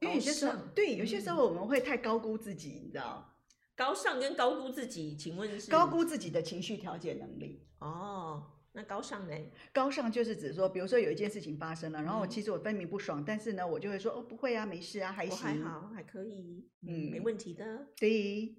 [0.01, 3.33] 因为有些时候，对，有些时候我们会太高估自己，你知道？
[3.75, 5.71] 高尚跟高估自己，请问是？
[5.71, 7.65] 高估自己的情绪调节能力。
[7.79, 8.43] 哦。
[8.73, 9.35] 那高尚呢？
[9.73, 17.87] 高尚就是指说，比如说有一件事情发生了，然后其实我分明不爽，但是呢，我就会说哦，不会啊，没事啊，还行，还好，还可以，嗯，没问题的。
[17.97, 18.55] 对，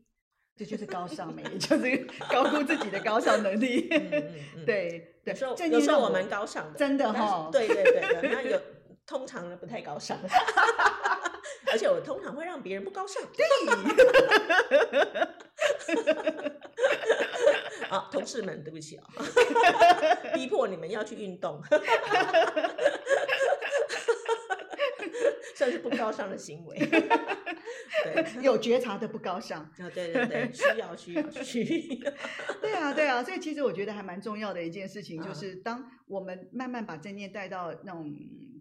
[0.55, 3.89] 这就是高尚美， 就是高估自己的高尚能力。
[4.67, 5.33] 对对。
[5.33, 7.49] 有时候有时候我蛮高尚的，真的哈。
[7.51, 8.61] 对对对对，那有
[9.07, 10.19] 通常呢不太高尚，
[11.73, 13.23] 而且我通常会让别人不高尚。
[13.33, 13.43] 对。
[17.93, 19.07] 啊，同事们，对不起啊，
[20.35, 21.63] 逼迫你们要去运动，
[25.55, 26.79] 算是不高尚的行为。
[28.05, 29.61] 对，有觉察的不高尚。
[29.61, 32.13] 啊，对对对，需要需要需要。
[32.61, 38.11] 对啊对啊，所以其实我觉得还蛮重要的一件事情，就是当我们慢慢把正念带到那种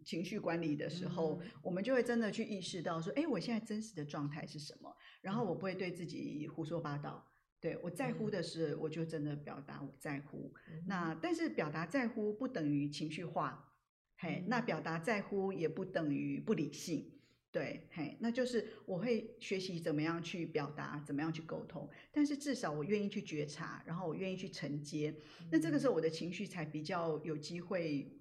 [0.05, 4.93] 情绪管理的时候，嗯、我们就会真的去意识到说，哎，我现在真实的状态是什么？
[5.21, 7.30] 然后我不会对自己胡说八道。
[7.61, 10.51] 对，我在乎的是，我就真的表达我在乎。
[10.67, 13.71] 嗯、那但是表达在乎不等于情绪化，
[14.17, 17.07] 嘿，嗯、那表达在乎也不等于不理性。
[17.51, 21.87] 对，嘿，那就是我会学习怎么样去表达，怎么样去沟通。
[22.11, 25.13] 但是至少我愿意去觉察，然后我愿意去承接。
[25.41, 28.11] 嗯、那这个时候我的情绪才比较有机会，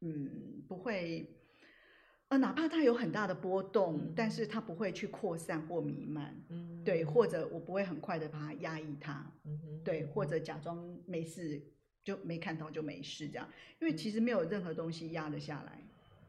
[0.00, 1.28] 嗯，不会。
[2.30, 11.60] 呃，哪怕它有很大的波动，嗯、但是它不会去扩散或弥漫，嗯，对，或者我不会很快的把它压抑它，嗯，对，或者假装没事
[12.04, 13.48] 就没看到就没事这样，
[13.80, 15.82] 因为其实没有任何东西压得下来。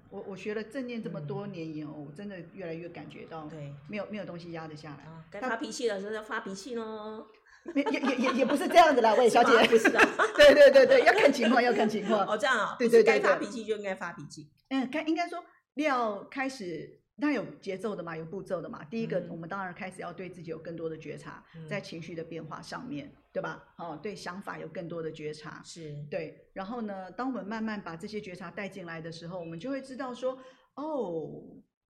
[0.10, 5.08] 我我学了正念这么多年以后，嗯、我真的越来越感觉到，对，没有没有东西压得下来。
[5.30, 7.28] 该发脾气的时候要发脾气喽，
[7.76, 10.00] 也也也也不是这样子啦，魏 小姐，不是的，
[10.36, 12.26] 对对对对，要看情况，要看情况。
[12.26, 14.50] 哦，这样啊，对对对，该发脾气就应该发脾气。
[14.70, 15.46] 嗯，该应该说。
[15.84, 18.84] 要开始，那有节奏的嘛，有步骤的嘛。
[18.86, 23.64] 第一个，嗯、我们当然开始要对自己有更多的觉察，嗯、在情绪的变化上面，对吧？
[23.78, 26.50] 哦，对想法有更多的觉察，是对。
[26.54, 30.38] 然后呢，当我们慢慢把这些觉察带进来的时候，我们就会知道说，
[30.76, 31.44] 哦，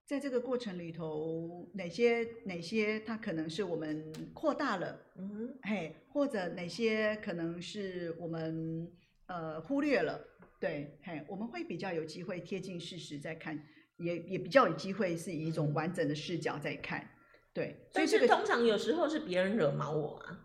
[0.05, 8.91] 在这个过程里头，哪些哪些它可能是我们扩大了，嗯哼，嘿，或者哪些可能是我们
[9.27, 10.21] 呃忽略了。
[10.59, 13.59] 对，嘿，我们会比较有机会贴近事实在看，
[14.01, 17.09] 也也比较有机会是以一种完整的视角在看，
[17.53, 17.87] 对。
[17.93, 20.41] 所以这个通常有时候是别人惹毛我啊，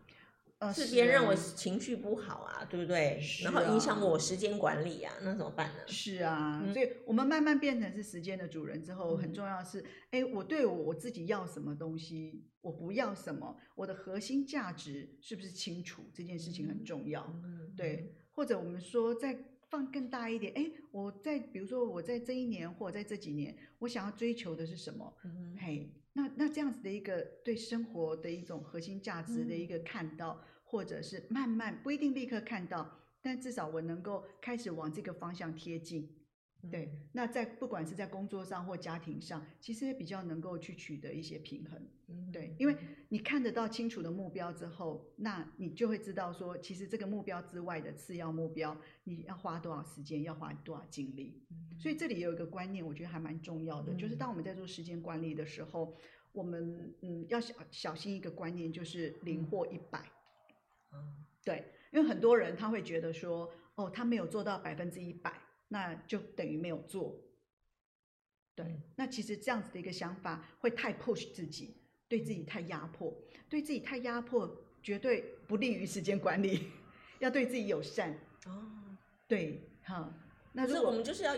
[0.59, 3.19] 呃、是别人认为情绪不好啊，对不对？
[3.43, 5.83] 然后影响我时间管理啊，那怎么办呢？
[5.87, 16.03] 是啊，所以我们慢慢变成是时间的主人之后，很重要的是，哎，我对我我自己要什么东西，我不要什么，我的核心价值是不是清楚？
[16.13, 18.13] 这件事情很重要，嗯对。
[18.31, 19.37] 或者我们说在。
[19.69, 25.13] 放更大一点，哎，我在比如说我在这一年或者在这几年，我想要追求的是什么？
[25.23, 36.14] 嗯，嘿，那那这样子的一个对生活的一种核心价值的一个看到，嗯、或者是慢慢不一定立刻看到，但至少我能够开始往这个方向贴近。
[36.71, 41.79] 对，那在不管是在工作上或家庭上，其实也比较能够去取得一些平衡。
[42.07, 42.75] 嗯，对，因为
[43.09, 51.43] 你看得到清楚的目标之后，那你就会知道说，其实这个目标之外的次要目标，你要花多少时间，要花多少精力。
[51.49, 55.95] 嗯，所以这里有一个观念，我觉得还蛮重要的，嗯，就是当我们在做时间管理的时候，
[56.31, 59.99] 我们嗯要小小心一个观念，就是零或一百。
[60.93, 65.31] 嗯，对，因为很多人他会觉得说，哦，他没有做到百分之一百。
[65.75, 67.19] 那就等于没有做，
[68.55, 68.79] 对。
[68.95, 71.75] 那其实这样子的一个想法会太 push 自己，
[72.07, 73.13] 对自己太压迫，
[73.49, 74.49] 对自己太压迫，
[74.81, 76.71] 绝对不利于时间管理。
[77.19, 78.95] 要对自己友善哦，
[79.27, 80.13] 对，好。
[80.53, 81.35] 那如果我们就是要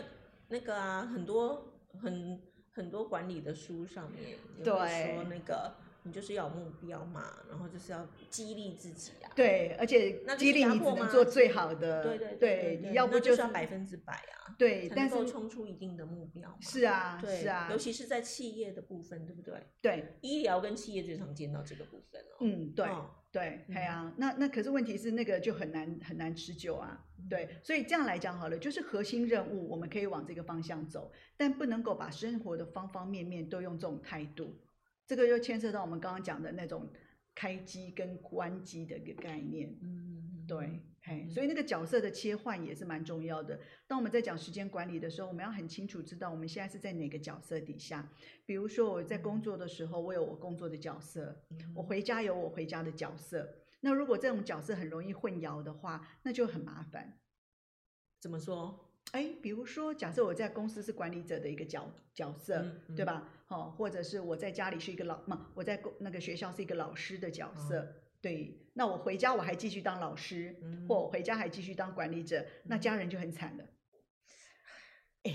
[0.50, 2.40] 那个啊，很多很
[2.74, 5.76] 很多管理的书上面有说那个。
[6.08, 9.32] 你就是要有目标嘛，然后就是要激励自己啊。
[9.36, 12.04] 对，而且激励你只能做最好的。
[12.04, 14.56] 对对对，你要不就是要百分之百啊。
[14.58, 16.58] 对，但是能够冲出一定的目标。
[16.62, 19.54] 是啊，是啊，尤其是在企业的部分，对不对？
[19.82, 22.38] 对，医疗跟企业最常见到这个部分哦。
[22.40, 22.88] 嗯，对
[23.32, 27.04] 对，对啊，那那可是问题是那个就很难很难持久啊。
[27.30, 34.56] 对，所以这样来讲好了，就是核心任务我们可以往这个方向走，但不能够把生活的方方面面都用这种态度。
[35.08, 36.88] 这个又牵涉到我们刚刚讲的那种
[37.34, 39.74] 开机跟关机的一个概念。
[39.82, 43.58] 嗯，对，嘿，所以那个角色的切换也是蛮重要的。
[43.88, 48.08] 当我们在讲时间管理的时候，我们要很清楚知道我们现在是在哪个角色底下。
[48.46, 51.34] 比如说我在工作的时候，我有我工作的角色；
[51.74, 53.50] 我回家有我回家的角色。
[53.80, 57.18] 那如果这种角色很容易混淆的话，那就很麻烦。
[58.20, 58.84] 怎么说？
[59.14, 63.32] 哎，比如说，假设我在公司是管理者的一个角角色，嗯嗯、对吧？
[63.48, 67.88] 哦，或者是我在家里是一个老，嘛，我在那个学校是一个老师的角色，哦、
[68.22, 68.60] 对。
[68.74, 73.64] 那我回家我还继续当老师，嗯、或我回家还继续当管理者，嗯、那家人就很惨了。
[75.24, 75.34] 哎，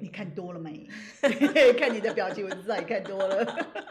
[0.00, 0.86] 你看多了没？
[1.78, 3.44] 看你的表情，我就知道你看多了。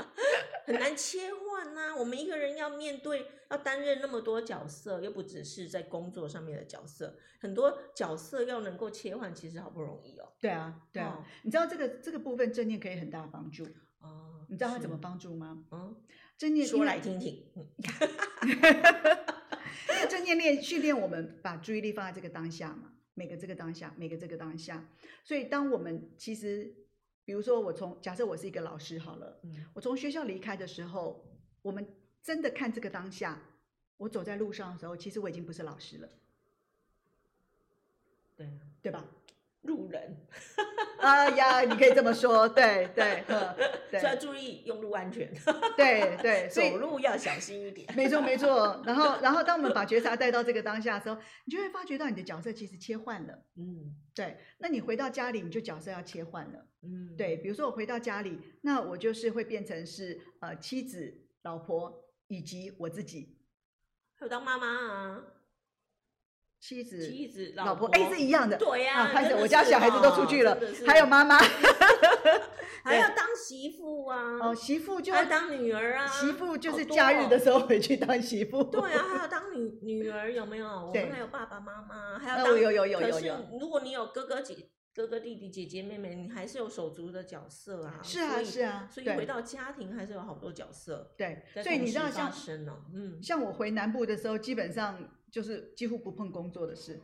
[0.67, 1.31] 很难切
[1.67, 10.31] 换呐、啊，我们一个人要面对，要担任那么多角色，又不只是在工作上面的角色，很多角色要能够切换，其实好不容易哦。
[10.39, 13.63] 对啊，对啊，哦、你知道这个这个部分正念可以很大帮助
[13.99, 14.45] 哦。
[14.49, 15.65] 你知道它怎么帮助吗？
[15.71, 15.95] 嗯，
[16.37, 17.45] 正念说来听听。
[20.09, 24.89] 正念练训练我们把注意力放在这个当下嘛，每个这个当下，每个这个当下。
[25.23, 26.75] 所以当我们其实。
[27.27, 31.26] 比如说，我从假设我是一个老师好了，嗯，我从学校离开的时候，
[31.67, 31.85] 我们
[32.23, 33.37] 真的看这个当下，
[33.97, 36.07] 我走在路上的时候，其实我已经不是老师了，
[38.37, 38.47] 对，
[38.81, 39.03] 对吧？
[39.63, 40.15] 路人，
[40.99, 43.21] 啊呀，你可以这么说，对对，
[43.91, 45.29] 对，所以 要注意用路安全，
[45.75, 48.81] 对对， 走路要小心一点，没错没错。
[48.85, 54.37] 然后然后，当我们把觉察带到这个当下的时候，你就会发觉到你的角色其实切换了，嗯，对。
[54.59, 57.35] 那你回到家里，你就角色要切换了，嗯，对。
[57.35, 61.13] 比如说我回到家里，那我就是会变成是呃妻子、
[61.47, 63.37] 老婆以及我自己，
[64.19, 65.23] 还有当妈妈啊。
[66.59, 68.57] 妻子、妻子、老婆，哎，是一样的。
[68.57, 71.37] 对呀，开始我家小孩子都出去了，还有妈妈，
[72.83, 74.39] 还要当媳妇啊。
[74.41, 76.05] 哦，媳妇就要当女儿啊。
[76.05, 78.61] 媳妇就是假日的时候回去当媳妇。
[78.65, 80.67] 对啊，还要当女 女儿，有没有？
[80.67, 82.47] 我们还有爸爸妈妈，还要当。
[82.47, 83.15] 有有有有有。
[83.15, 88.01] 可是如果你有哥哥姐哥哥弟弟姐姐妹妹，你还是有手足的角色啊。
[88.03, 91.13] 是啊是啊，所以回到家庭还是有好多角色。
[91.15, 92.33] 对，所以你知道像
[92.93, 94.97] 嗯，像我回南部的时候，基本上。
[95.29, 97.01] 就是几乎不碰工作的事，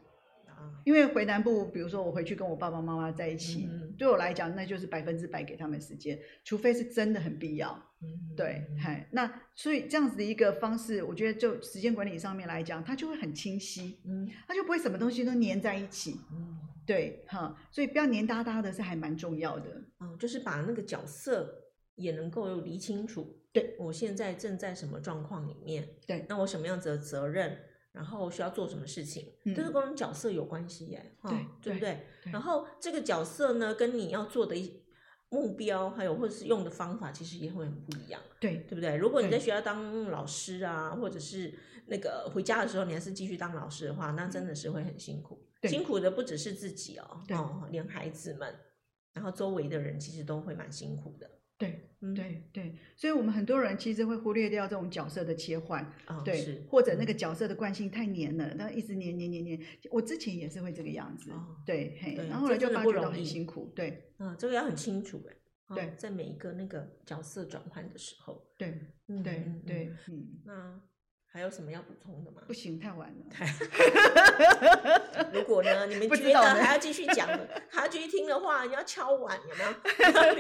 [0.85, 7.77] 因为回南部，比如说我回去跟我爸爸妈妈在一起，嗯、对我来讲，那就是百分之百给他们时间，除非是真的很必要。
[8.01, 21.53] 嗯、对，嗨，那所以这样子的一个方式，我觉得就时间管理上面来讲，它就会很清晰，嗯，它就不会什么东西都粘在一起，嗯，对，哈，所以不要黏哒哒的是还蛮重要的，嗯，就是把那个角色
[21.95, 27.57] 也能够理清楚，对，我现在正在什么状况里面，对，那我什么样子的责任？
[27.93, 31.99] 然后需要做什么事情，嗯、这是跟角色有关系耶，对，对不对？
[32.23, 34.55] 对，然后这个角色呢，跟你要做的
[35.29, 38.95] 目标，还有或者是用的方法，其实也会很不一样，对，对不对？
[38.95, 41.53] 如果你在学校当老师啊，或者是
[41.85, 47.37] 那个回家的时候，你还是继续当老师的话，那真的是会很辛苦，对辛苦的不只是自己哦，对。
[47.37, 48.53] 哦，连孩子们，
[49.13, 51.29] 然后周围的人其实都会蛮辛苦的。
[51.57, 56.65] 对，嗯，对对，所以我们很多人其实会忽略掉这种角色的切换，哦、对，是。
[56.67, 59.61] 或者那个角色的惯性太黏了，那、嗯、一直黏黏黏黏。
[59.91, 65.35] 我之前也是会这个样子，哦、对，嘿，然后后来就发觉到很辛苦，对，嗯，这个要很清楚哎，
[65.67, 70.81] 哦、对，在每一个那个角色转换的时候，对，嗯、对，对，嗯，那。
[71.33, 72.43] 还有什么要补充的吗？
[72.45, 73.25] 不行，太晚了。
[75.33, 77.27] 如果呢，你们觉得还要继续讲，
[77.71, 79.63] 还要继续听的话，你要敲碗，有没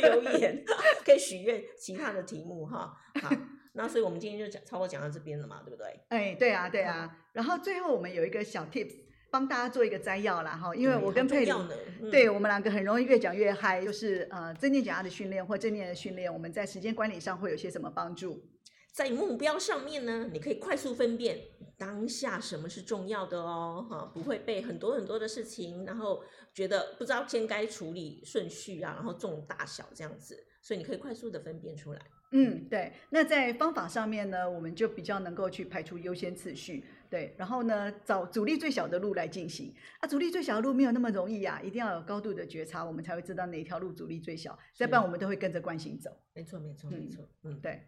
[0.03, 0.21] 有？
[0.21, 0.63] 留言
[1.03, 2.95] 可以许愿其他的题目哈。
[3.23, 3.31] 好，
[3.73, 5.99] 那所以我们今天就讲，差不多讲到这边了嘛，对不对？
[6.09, 7.17] 哎，对啊，对啊。
[7.31, 8.93] 然后最后我们有一个小 tips，
[9.31, 11.69] 帮大家做一个摘要啦哈，因为我跟佩玲，
[12.11, 18.47] 对我们两个很容易越讲越嗨，就是呃正念减压的训练或正念的训练，我们在时间管理上会有些什么帮助？
[18.93, 21.39] 在目标上面呢，你可以快速分辨
[21.79, 32.01] 当下什么是重要的哦，哈，不会被很多很多的事情，然后觉得不知道先该处理顺序啊，然后重大小这样子，所以你可以快速的分辨出来。
[32.35, 32.93] 嗯，对。
[33.09, 39.73] 那在方法上面呢，我们就比较能够去排除优先次序，对，然后呢，找阻力最小的路来进行。
[40.01, 46.11] 啊，阻力最小的路没有那么容易啊，一定要有高度的觉察，我们才会知道哪条路阻力最小，再不然我们都会跟着惯性走。
[46.33, 47.27] 没错，没错，没错。
[47.43, 47.81] 嗯，对。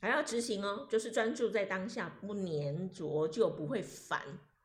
[0.00, 4.20] 还要执行哦，就是专注在当下，不粘着就不会烦。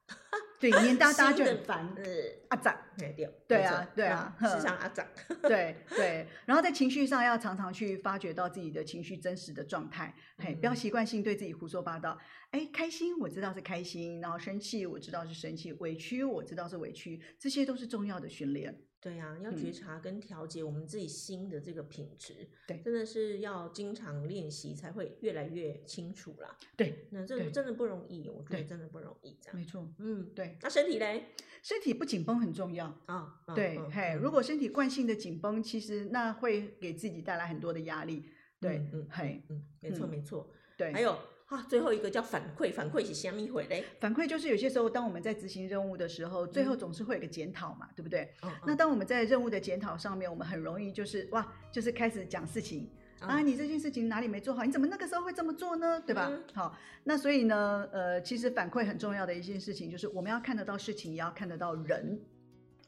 [0.59, 1.91] 对，黏哒哒就很烦。
[1.95, 2.03] 呃，
[2.49, 3.13] 阿杂，对
[3.47, 5.07] 对啊，对啊，时常阿杂。
[5.41, 12.15] 对对，然后在情绪上要常常去发掘到自己的情绪真实的状态，嘿，不要习惯性对自己胡说八道。
[12.51, 18.83] 哎，开心我知道是开心，然后生气我知道是生气，委屈我知道是委屈，这些都是重要的训练。
[19.01, 26.55] 对啊，要觉察跟调节我们自己心的这个品质，对，真的是要经常练习才会越来越清楚啦。
[26.77, 29.57] 对，那这真的不容易，我觉得真的不容易，这样。
[29.57, 30.55] 没错，嗯，对。
[30.61, 31.25] 那身体嘞？
[31.63, 33.41] 身体不紧绷很重要啊。
[33.55, 38.29] 对，嘿，如果身体惯性的紧绷，其实那会给自己带来很多的压力。
[38.59, 40.47] 对，嗯，嘿，嗯，没错，没错。
[40.77, 41.17] 对，还有。
[41.51, 43.83] 啊，最后一个叫反馈，反馈是虾米回嘞？
[43.99, 48.33] 反馈就是有些时候，当我们在执行任务的时候，最后总是会有个检讨嘛，对不对？
[48.43, 48.49] 嗯。
[48.65, 52.89] 那当我们在任务的检讨上面，我们很容易就是哇，就是开始讲事情
[53.19, 54.63] 啊，你这件事情哪里没做好？
[54.63, 56.01] 你怎么那个时候会这么做呢？
[56.07, 56.31] 对吧？
[56.53, 62.17] 好，那所以呢，呃，其实反馈很重要的一件事情就是我们要看得到事情，也要看得到人。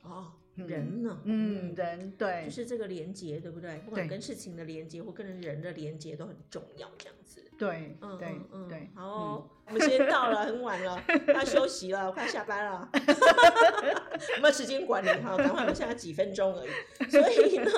[0.04, 0.32] 哦。
[0.56, 1.20] 人呢？
[1.24, 3.80] 嗯，人对，就是这个连接，对不对？
[3.80, 7.44] 不管跟事情的连接或跟人的连接都很重要，这样子。
[7.58, 8.90] 对，嗯，对，嗯，对。
[8.96, 12.90] 好，我们时间到了，很晚了，要休息了，快下班了。
[14.42, 17.10] 没有时间管理哈，赶快，我们现在几分钟而已。
[17.10, 17.72] 所以呢，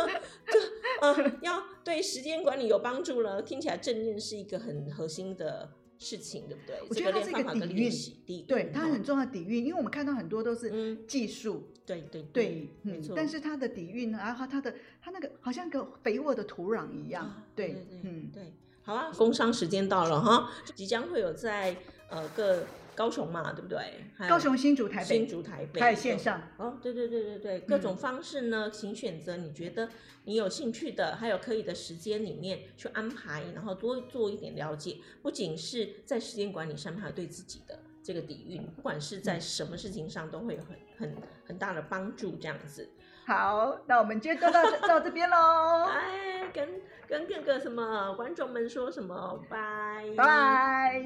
[0.51, 0.59] 就
[1.01, 3.41] 呃，要对时间管理有帮助了。
[3.41, 5.71] 听起来正念是一个很核心的。
[5.97, 6.75] 事情对不对？
[6.89, 13.13] 我觉得它是一个底蕴，对，它很重要的底蕴，因为我们看到很多都是技术，对对对，没错。
[13.15, 18.53] 但是它的底蕴呢，然后它的它那个好像个肥沃的土壤一样，对，嗯，对。
[18.85, 21.75] 好啊，工商时间到了哈，即将会有在
[22.09, 22.63] 呃各。
[22.95, 24.05] 高雄嘛，对不对？
[24.29, 26.41] 高雄、新竹、台北、新竹、台北，还有线上。
[26.55, 29.89] 哦，对对对对对，各种方式呢，请选择你觉得
[30.23, 34.99] 你有兴趣的，还有可以的时间里面去安排，然后多做一点了解。
[35.21, 41.15] 不仅是在时间管理上面，还有对自己的这个底蕴，不管是在什么事情上，都会有很很
[41.45, 42.37] 很大的帮助。
[42.37, 42.89] 这样子。
[43.27, 45.85] 好，那我们今天就到 到这边喽。
[45.89, 46.69] 哎，跟
[47.07, 49.43] 跟各个什么观众们说什么？
[49.49, 51.01] 拜拜。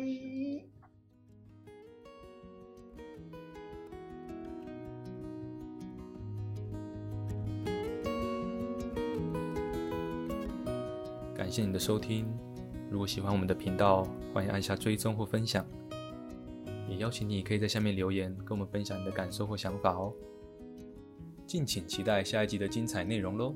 [11.33, 12.27] 感谢你的收听，
[12.91, 15.65] 如果喜欢我们的频道，欢迎按下追踪或分享。
[16.89, 20.13] 也邀请你可以在下面留言，跟我们分享你的感受或想法哦。
[21.49, 23.55] 敬请期待下一集的精彩内容喽！